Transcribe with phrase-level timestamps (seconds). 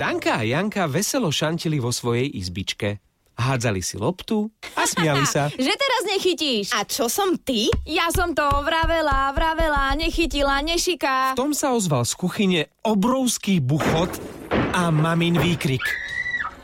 [0.00, 3.04] Danka a Janka veselo šantili vo svojej izbičke.
[3.36, 5.52] Hádzali si loptu a smiali sa.
[5.68, 6.72] Že teraz nechytíš.
[6.72, 7.68] A čo som ty?
[7.84, 11.36] Ja som to vravela, vravela, nechytila, nešiká.
[11.36, 14.08] V tom sa ozval z kuchyne obrovský buchot
[14.72, 15.84] a mamin výkrik.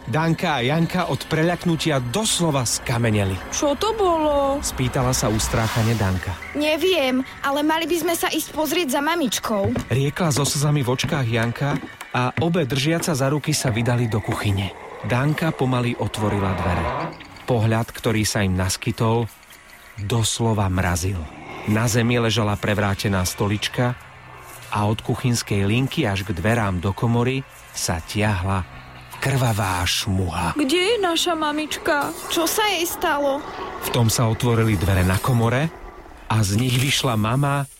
[0.09, 3.37] Danka a Janka od preľaknutia doslova skameneli.
[3.53, 4.64] Čo to bolo?
[4.64, 6.32] Spýtala sa ustráchane Danka.
[6.57, 9.93] Neviem, ale mali by sme sa ísť pozrieť za mamičkou.
[9.93, 11.77] Riekla so slzami v očkách Janka
[12.17, 14.73] a obe držiaca za ruky sa vydali do kuchyne.
[15.05, 16.87] Danka pomaly otvorila dvere.
[17.45, 19.29] Pohľad, ktorý sa im naskytol,
[20.01, 21.21] doslova mrazil.
[21.69, 23.93] Na zemi ležala prevrátená stolička
[24.73, 27.45] a od kuchynskej linky až k dverám do komory
[27.77, 28.65] sa tiahla
[29.21, 30.57] krvavá šmuha.
[30.57, 32.16] Kde je naša mamička?
[32.33, 33.45] Čo sa jej stalo?
[33.85, 35.69] V tom sa otvorili dvere na komore
[36.33, 37.76] a z nich vyšla mama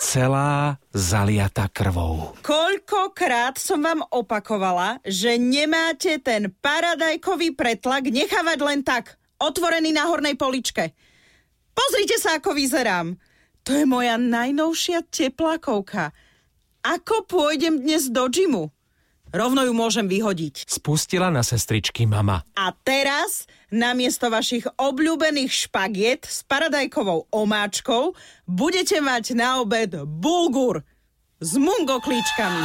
[0.00, 2.32] celá zaliata krvou.
[2.40, 10.40] Koľkokrát som vám opakovala, že nemáte ten paradajkový pretlak nechávať len tak, otvorený na hornej
[10.40, 10.96] poličke.
[11.76, 13.20] Pozrite sa, ako vyzerám.
[13.68, 16.16] To je moja najnovšia teplakovka.
[16.80, 18.72] Ako pôjdem dnes do džimu?
[19.30, 20.66] Rovno ju môžem vyhodiť.
[20.66, 22.42] Spustila na sestričky mama.
[22.58, 28.18] A teraz, namiesto vašich obľúbených špagiet s paradajkovou omáčkou,
[28.50, 30.82] budete mať na obed bulgur
[31.38, 32.64] s mungoklíčkami.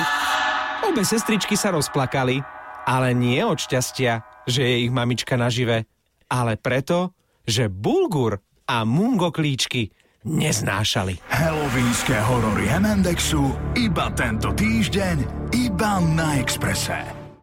[0.89, 2.41] Obe sestričky sa rozplakali,
[2.89, 5.86] ale nie od šťastia, že je ich mamička nažive,
[6.30, 7.13] ale preto,
[7.45, 9.93] že bulgur a mungoklíčky
[10.25, 11.21] neznášali.
[11.29, 15.17] Halloweenské horory Hemendexu iba tento týždeň,
[15.53, 17.24] iba na Exprese.